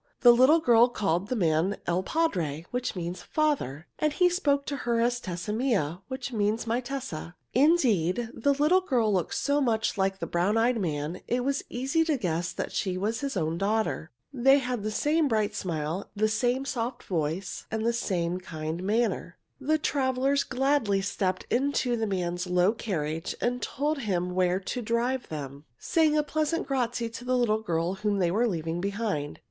The 0.21 0.31
little 0.33 0.59
girl 0.59 0.89
called 0.89 1.27
the 1.27 1.35
man 1.35 1.77
il 1.87 2.01
padre, 2.01 2.65
which 2.71 2.95
means 2.95 3.21
"father," 3.21 3.85
and 3.99 4.11
he 4.11 4.29
spoke 4.31 4.65
to 4.65 4.77
her 4.77 4.99
as 4.99 5.19
Tessa 5.19 5.53
mia, 5.53 6.01
which 6.07 6.33
means 6.33 6.65
"my 6.65 6.79
Tessa." 6.81 7.35
Indeed, 7.53 8.31
the 8.33 8.55
little 8.55 8.81
girl 8.81 9.13
looked 9.13 9.35
so 9.35 9.61
much 9.61 9.99
like 9.99 10.17
the 10.17 10.25
brown 10.25 10.57
eyed 10.57 10.79
man, 10.81 11.21
it 11.27 11.43
was 11.45 11.63
easy 11.69 12.03
to 12.05 12.17
guess 12.17 12.51
that 12.51 12.71
she 12.71 12.97
was 12.97 13.19
his 13.19 13.37
own 13.37 13.53
little 13.59 13.59
daughter. 13.59 14.09
They 14.33 14.57
had 14.57 14.81
the 14.81 14.89
same 14.89 15.27
bright 15.27 15.53
smile, 15.55 16.09
the 16.15 16.27
same 16.27 16.65
soft 16.65 17.03
voice, 17.03 17.67
and 17.69 17.85
the 17.85 17.93
same 17.93 18.39
kind 18.39 18.81
manner. 18.81 19.37
[Illustration: 19.59 19.67
They 19.67 19.73
each 19.75 19.81
took 19.83 19.83
a 19.83 19.85
big 19.85 19.85
brown 19.85 19.85
penny 19.85 20.01
out 20.01 20.09
of 20.81 20.85
their 20.87 20.95
bags] 20.97 21.13
The 21.13 21.15
travelers 21.15 21.15
gladly 21.15 21.15
stepped 21.15 21.53
into 21.53 21.95
the 21.95 22.07
man's 22.07 22.47
low 22.47 22.73
carriage 22.73 23.35
and 23.39 23.61
told 23.61 23.99
him 23.99 24.33
where 24.33 24.59
to 24.59 24.81
drive 24.81 25.29
them, 25.29 25.65
saying 25.77 26.17
a 26.17 26.23
pleasant 26.23 26.65
grazie 26.65 27.07
to 27.07 27.23
the 27.23 27.37
little 27.37 27.61
girl 27.61 27.93
whom 28.01 28.17
they 28.17 28.31
were 28.31 28.47
leaving 28.47 28.81
behind. 28.81 29.37